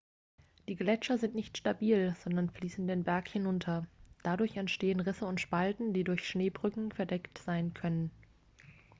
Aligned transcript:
die 0.67 0.75
gletscher 0.75 1.19
sind 1.19 1.35
nicht 1.35 1.59
stabil 1.59 2.15
sondern 2.23 2.49
fließen 2.49 2.87
den 2.87 3.03
berg 3.03 3.27
hinunter 3.29 3.85
dadurch 4.23 4.57
entstehen 4.57 4.99
risse 4.99 5.27
und 5.27 5.39
spalten 5.39 5.93
die 5.93 6.03
durch 6.03 6.27
schneebrücken 6.27 6.91
verdeckt 6.91 7.37
sein 7.37 7.75
können 7.75 8.09